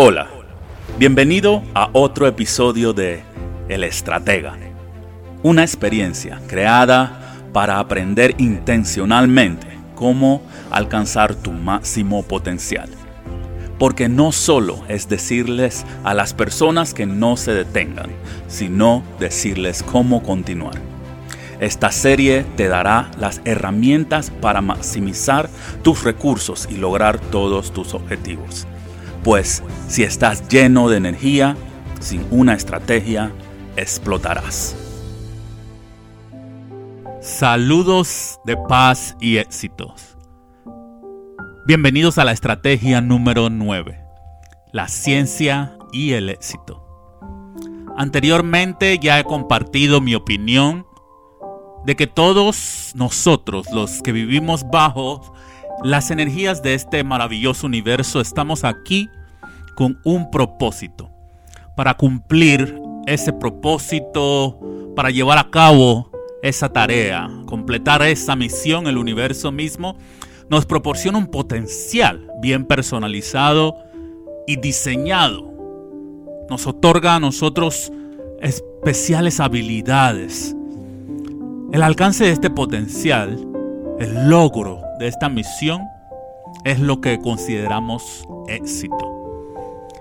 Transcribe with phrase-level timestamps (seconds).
[0.00, 0.28] Hola,
[0.96, 3.24] bienvenido a otro episodio de
[3.68, 4.56] El Estratega,
[5.42, 9.66] una experiencia creada para aprender intencionalmente
[9.96, 10.40] cómo
[10.70, 12.88] alcanzar tu máximo potencial.
[13.76, 18.12] Porque no solo es decirles a las personas que no se detengan,
[18.46, 20.80] sino decirles cómo continuar.
[21.58, 25.50] Esta serie te dará las herramientas para maximizar
[25.82, 28.68] tus recursos y lograr todos tus objetivos.
[29.24, 31.56] Pues si estás lleno de energía,
[32.00, 33.32] sin una estrategia,
[33.76, 34.76] explotarás.
[37.20, 40.16] Saludos de paz y éxitos.
[41.66, 44.00] Bienvenidos a la estrategia número 9,
[44.72, 46.84] la ciencia y el éxito.
[47.96, 50.86] Anteriormente ya he compartido mi opinión
[51.84, 55.34] de que todos nosotros, los que vivimos bajo
[55.82, 59.08] las energías de este maravilloso universo, estamos aquí
[59.76, 61.10] con un propósito.
[61.76, 64.58] Para cumplir ese propósito,
[64.96, 66.10] para llevar a cabo
[66.42, 69.96] esa tarea, completar esa misión, el universo mismo
[70.50, 73.76] nos proporciona un potencial bien personalizado
[74.46, 75.46] y diseñado.
[76.48, 77.92] Nos otorga a nosotros
[78.40, 80.56] especiales habilidades.
[81.72, 83.46] El alcance de este potencial,
[83.98, 85.82] el logro de esta misión,
[86.64, 89.18] es lo que consideramos éxito.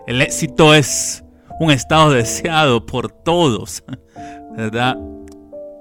[0.08, 1.24] El éxito es
[1.60, 3.84] un estado deseado por todos,
[4.58, 4.98] ¿verdad?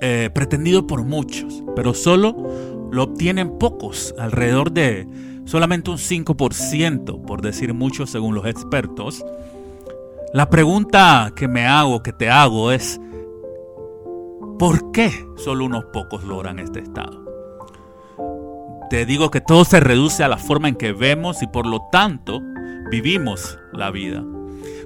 [0.01, 2.37] Eh, pretendido por muchos, pero solo
[2.91, 5.07] lo obtienen pocos, alrededor de
[5.45, 9.25] solamente un 5%, por decir mucho según los expertos.
[10.33, 13.01] La pregunta que me hago, que te hago es,
[14.59, 17.26] ¿por qué solo unos pocos logran este estado?
[18.89, 21.83] Te digo que todo se reduce a la forma en que vemos y por lo
[21.91, 22.41] tanto
[22.91, 24.25] vivimos la vida.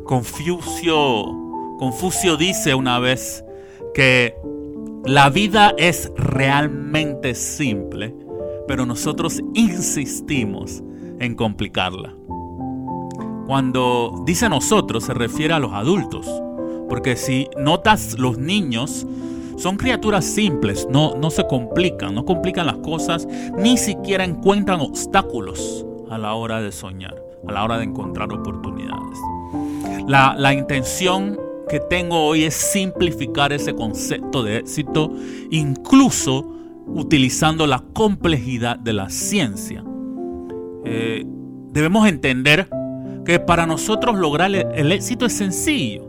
[0.05, 0.97] Confucio,
[1.79, 3.45] Confucio dice una vez
[3.93, 4.35] que
[5.05, 8.15] la vida es realmente simple,
[8.67, 10.83] pero nosotros insistimos
[11.19, 12.15] en complicarla.
[13.47, 16.27] Cuando dice nosotros se refiere a los adultos,
[16.89, 19.07] porque si notas los niños
[19.61, 25.87] son criaturas simples, no, no se complican, no complican las cosas, ni siquiera encuentran obstáculos
[26.11, 29.19] a la hora de soñar a la hora de encontrar oportunidades.
[30.07, 31.39] La, intención
[31.69, 35.13] que tengo hoy es simplificar ese concepto de éxito,
[35.51, 36.47] incluso
[36.87, 39.85] utilizando la complejidad de la ciencia.
[40.85, 41.25] Eh,
[41.71, 42.69] debemos entender
[43.25, 46.09] que para nosotros lograr el, éxito es sencillo.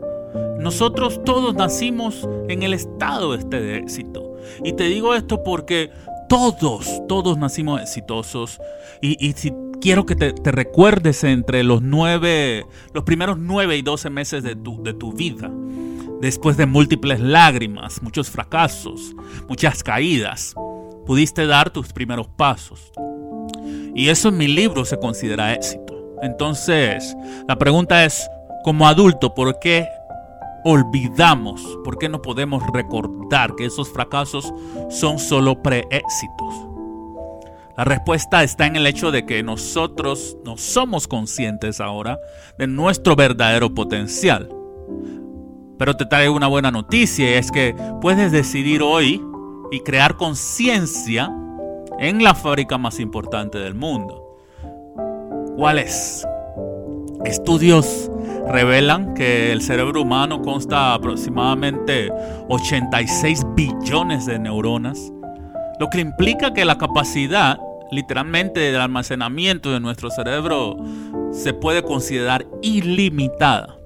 [0.62, 4.34] Nosotros todos nacimos en el estado este de éxito.
[4.64, 5.90] Y te digo esto porque
[6.28, 8.60] todos, todos nacimos exitosos.
[9.00, 9.52] Y, y si
[9.82, 12.64] quiero que te, recuerdes entre los nueve,
[12.94, 15.50] los primeros nueve y doce meses de tu, de tu vida.
[16.20, 19.14] Después de múltiples lágrimas, muchos fracasos,
[19.48, 20.54] muchas caídas,
[21.04, 22.92] pudiste dar tus primeros pasos.
[23.94, 26.16] Y eso en mi libro se considera éxito.
[26.22, 27.16] Entonces,
[27.48, 28.28] la pregunta es,
[28.62, 29.88] como adulto, ¿por qué
[30.64, 31.78] olvidamos?
[31.84, 34.52] ¿Por qué no podemos recordar que esos fracasos
[34.90, 36.68] son solo preéxitos?
[37.76, 42.18] La respuesta está en el hecho de que nosotros no somos conscientes ahora
[42.58, 44.48] de nuestro verdadero potencial.
[45.78, 49.22] Pero te traigo una buena noticia, es que puedes decidir hoy
[49.70, 51.34] y crear conciencia
[51.98, 54.38] en la fábrica más importante del mundo.
[55.56, 56.26] ¿Cuál es?
[57.24, 58.10] Estudios
[58.48, 62.10] revelan que el cerebro humano consta aproximadamente
[62.48, 65.12] 86 billones de neuronas
[65.82, 67.58] lo que implica que la capacidad
[67.90, 70.76] literalmente del almacenamiento de nuestro cerebro
[71.32, 73.76] se puede considerar ilimitada.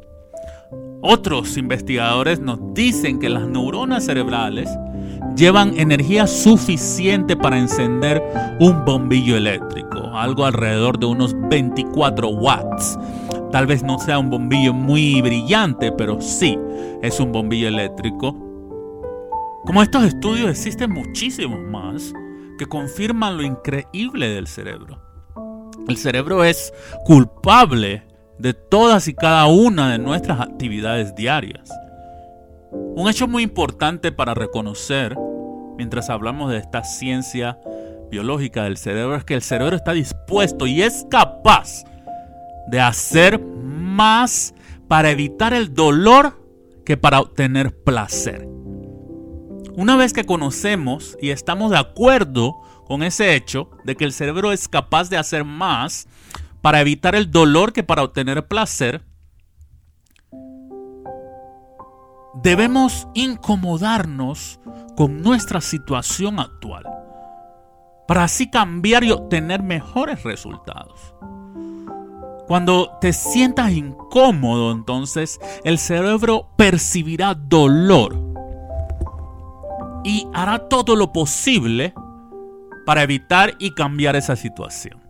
[1.00, 4.68] Otros investigadores nos dicen que las neuronas cerebrales
[5.36, 8.22] llevan energía suficiente para encender
[8.60, 12.98] un bombillo eléctrico, algo alrededor de unos 24 watts.
[13.52, 16.58] Tal vez no sea un bombillo muy brillante, pero sí
[17.02, 18.46] es un bombillo eléctrico
[19.66, 22.12] como estos estudios existen muchísimos más
[22.56, 25.02] que confirman lo increíble del cerebro.
[25.88, 26.72] El cerebro es
[27.04, 28.04] culpable
[28.38, 31.68] de todas y cada una de nuestras actividades diarias.
[32.70, 35.16] Un hecho muy importante para reconocer
[35.76, 37.58] mientras hablamos de esta ciencia
[38.08, 41.82] biológica del cerebro es que el cerebro está dispuesto y es capaz
[42.68, 44.54] de hacer más
[44.88, 46.44] para evitar el dolor
[46.84, 48.48] que para obtener placer.
[49.74, 54.52] Una vez que conocemos y estamos de acuerdo con ese hecho de que el cerebro
[54.52, 56.08] es capaz de hacer más
[56.62, 59.04] para evitar el dolor que para obtener placer,
[62.42, 64.60] debemos incomodarnos
[64.96, 66.84] con nuestra situación actual
[68.06, 71.14] para así cambiar y obtener mejores resultados.
[72.46, 78.16] Cuando te sientas incómodo, entonces el cerebro percibirá dolor
[80.04, 81.92] y hará todo lo posible
[82.84, 85.02] para evitar y cambiar esa situación.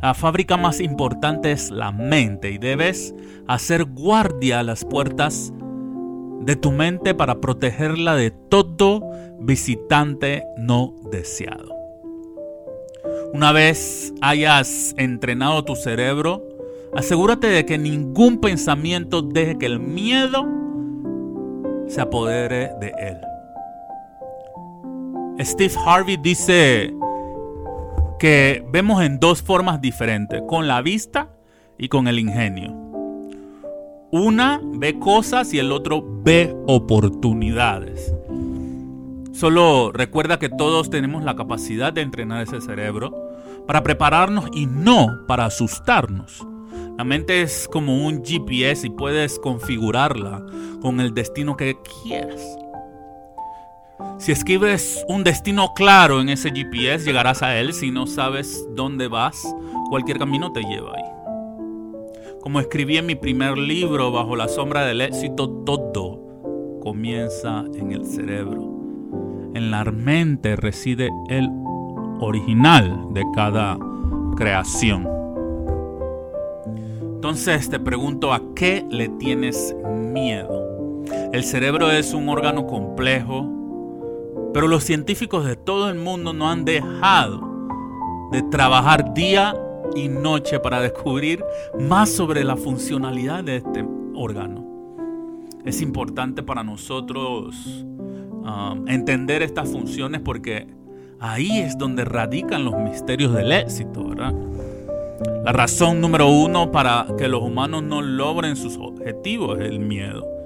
[0.00, 3.14] La fábrica más importante es la mente y debes
[3.46, 5.52] hacer guardia a las puertas
[6.40, 9.02] de tu mente para protegerla de todo
[9.40, 11.85] visitante no deseado.
[13.32, 16.42] Una vez hayas entrenado tu cerebro,
[16.94, 20.46] asegúrate de que ningún pensamiento deje que el miedo
[21.86, 23.16] se apodere de él.
[25.44, 26.94] Steve Harvey dice
[28.18, 31.28] que vemos en dos formas diferentes, con la vista
[31.78, 32.74] y con el ingenio.
[34.10, 38.14] Una ve cosas y el otro ve oportunidades.
[39.36, 43.12] Solo recuerda que todos tenemos la capacidad de entrenar ese cerebro
[43.66, 46.42] para prepararnos y no para asustarnos.
[46.96, 50.42] La mente es como un GPS y puedes configurarla
[50.80, 52.40] con el destino que quieras.
[54.18, 57.74] Si escribes un destino claro en ese GPS, llegarás a él.
[57.74, 59.54] Si no sabes dónde vas,
[59.90, 61.04] cualquier camino te lleva ahí.
[62.40, 66.22] Como escribí en mi primer libro, Bajo la sombra del éxito, todo
[66.80, 68.75] comienza en el cerebro.
[69.56, 71.48] En la mente reside el
[72.20, 73.78] original de cada
[74.36, 75.08] creación.
[77.14, 79.74] Entonces te pregunto, ¿a qué le tienes
[80.12, 81.02] miedo?
[81.32, 83.50] El cerebro es un órgano complejo,
[84.52, 87.40] pero los científicos de todo el mundo no han dejado
[88.32, 89.56] de trabajar día
[89.94, 91.42] y noche para descubrir
[91.80, 94.66] más sobre la funcionalidad de este órgano.
[95.64, 97.86] Es importante para nosotros
[98.46, 100.66] um, entender estas funciones porque
[101.20, 104.34] ahí es donde radican los misterios del éxito, ¿verdad?
[105.44, 110.36] La razón número uno para que los humanos no logren sus objetivos es el miedo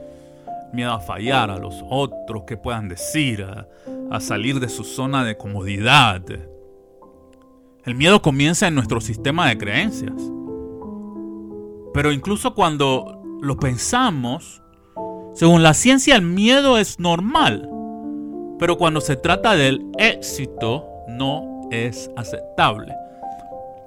[0.72, 5.36] miedo a fallar, a los otros que puedan decir, a, salir de su zona de
[5.36, 6.22] comodidad.
[7.84, 10.20] El miedo comienza en nuestro sistema de creencias.
[11.94, 14.62] Pero incluso cuando lo pensamos,
[15.34, 17.69] según la ciencia el miedo es normal.
[18.60, 22.94] Pero cuando se trata del éxito, no es aceptable.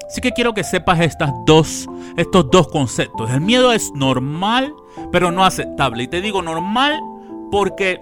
[0.07, 1.87] Así que quiero que sepas estas dos,
[2.17, 3.31] estos dos conceptos.
[3.31, 4.73] El miedo es normal,
[5.11, 6.03] pero no aceptable.
[6.03, 6.99] Y te digo normal
[7.51, 8.01] porque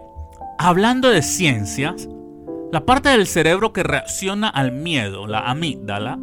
[0.57, 2.09] hablando de ciencias,
[2.71, 6.19] la parte del cerebro que reacciona al miedo, la amígdala,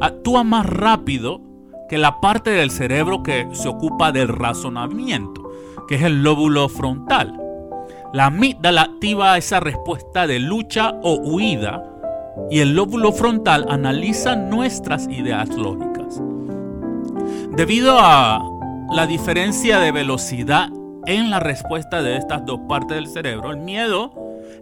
[0.00, 1.40] actúa más rápido
[1.88, 5.50] que la parte del cerebro que se ocupa del razonamiento,
[5.88, 7.39] que es el lóbulo frontal.
[8.12, 11.84] La amígdala activa esa respuesta de lucha o huida
[12.50, 16.20] y el lóbulo frontal analiza nuestras ideas lógicas.
[17.56, 18.42] Debido a
[18.92, 20.70] la diferencia de velocidad
[21.06, 24.12] en la respuesta de estas dos partes del cerebro, el miedo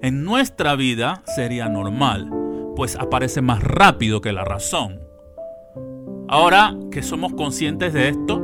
[0.03, 2.31] en nuestra vida sería normal,
[2.77, 5.01] pues aparece más rápido que la razón.
[6.29, 8.43] Ahora que somos conscientes de esto,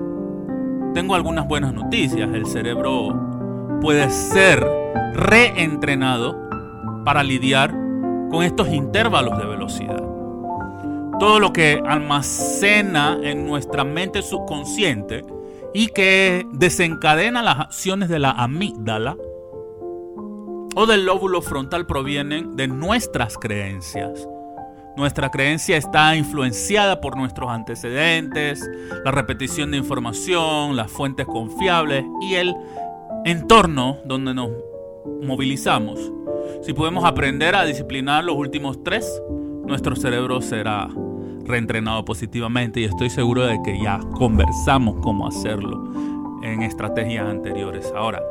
[0.94, 2.30] tengo algunas buenas noticias.
[2.32, 4.83] El cerebro puede ser
[5.14, 6.36] reentrenado
[7.04, 7.70] para lidiar
[8.30, 10.02] con estos intervalos de velocidad.
[11.20, 15.24] Todo lo que almacena en nuestra mente subconsciente
[15.72, 19.16] y que desencadena las acciones de la amígdala
[20.76, 24.28] o del lóbulo frontal provienen de nuestras creencias.
[24.96, 28.60] Nuestra creencia está influenciada por nuestros antecedentes,
[29.04, 32.54] la repetición de información, las fuentes confiables y el
[33.24, 34.50] entorno donde nos
[35.22, 36.12] movilizamos.
[36.62, 39.22] Si podemos aprender a disciplinar los últimos tres,
[39.66, 40.88] nuestro cerebro será
[41.44, 45.92] reentrenado positivamente y estoy seguro de que ya conversamos cómo hacerlo
[46.42, 47.92] en estrategias anteriores.
[47.94, 48.22] Ahora,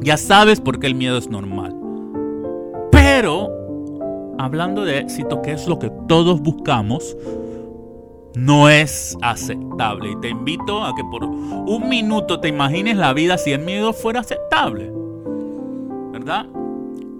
[0.00, 1.76] ya sabes por qué el miedo es normal.
[2.90, 3.48] Pero,
[4.38, 7.16] hablando de éxito, que es lo que todos buscamos,
[8.34, 10.12] no es aceptable.
[10.12, 13.92] Y te invito a que por un minuto te imagines la vida si el miedo
[13.92, 14.99] fuera aceptable.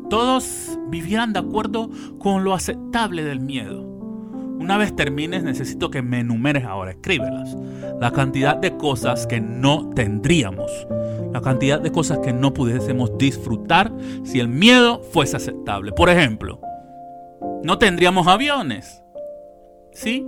[0.08, 3.82] Todos vivieran de acuerdo con lo aceptable del miedo.
[4.60, 7.56] Una vez termines, necesito que me enumeres ahora, escríbelas.
[7.98, 10.70] La cantidad de cosas que no tendríamos.
[11.32, 15.92] La cantidad de cosas que no pudiésemos disfrutar si el miedo fuese aceptable.
[15.92, 16.60] Por ejemplo,
[17.62, 19.02] no tendríamos aviones.
[19.92, 20.26] ¿Sí?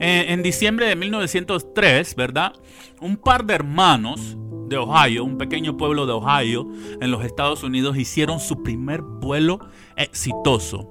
[0.00, 2.52] En, diciembre de 1903, ¿verdad?
[3.00, 4.36] Un par de hermanos
[4.68, 6.68] de Ohio, un pequeño pueblo de Ohio
[7.00, 9.60] en los Estados Unidos, hicieron su primer vuelo
[9.96, 10.88] exitoso.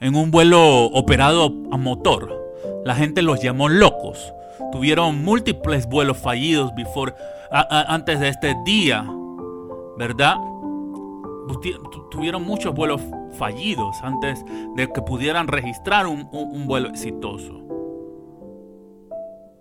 [0.00, 2.36] En un vuelo operado a motor.
[2.84, 4.32] La gente los llamó locos.
[4.72, 7.14] Tuvieron múltiples vuelos fallidos before,
[7.50, 9.04] antes de este día,
[9.96, 10.36] ¿verdad?
[12.10, 13.00] Tuvieron muchos vuelos
[13.38, 14.44] fallidos antes
[14.76, 17.60] de que pudieran registrar un, un vuelo exitoso.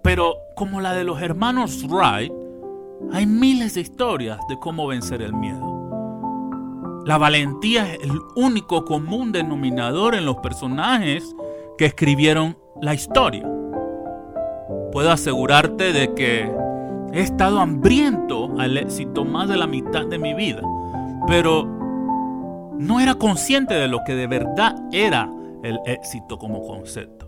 [0.04, 2.32] Pero como la de los hermanos Wright,
[3.12, 7.04] hay miles de historias de cómo vencer el miedo.
[7.06, 11.36] La valentía es el único común denominador en los personajes
[11.78, 13.48] que escribieron la historia.
[14.92, 16.52] Puedo asegurarte de que
[17.14, 20.62] he estado hambriento al éxito más de la mitad de mi vida,
[21.28, 21.66] pero
[22.78, 25.32] no era consciente de lo que de verdad era
[25.64, 27.27] el éxito como concepto.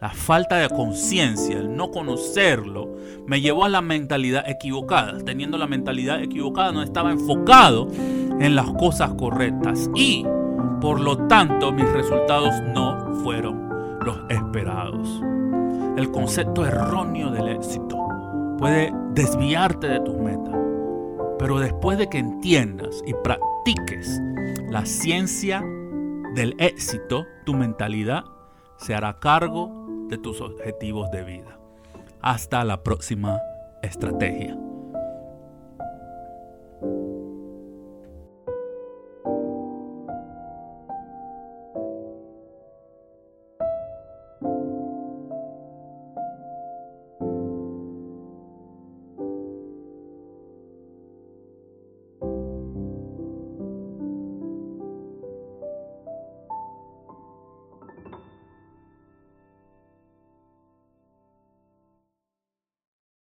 [0.00, 2.94] La falta de conciencia, el no conocerlo,
[3.26, 5.18] me llevó a la mentalidad equivocada.
[5.24, 7.88] Teniendo la mentalidad equivocada no estaba enfocado
[8.38, 10.24] en las cosas correctas y
[10.80, 15.20] por lo tanto mis resultados no fueron los esperados.
[15.96, 17.98] El concepto erróneo del éxito
[18.56, 20.54] puede desviarte de tus metas,
[21.40, 24.20] pero después de que entiendas y practiques
[24.70, 25.60] la ciencia
[26.36, 28.22] del éxito, tu mentalidad
[28.76, 31.58] se hará cargo de tus objetivos de vida.
[32.20, 33.38] Hasta la próxima
[33.82, 34.56] estrategia.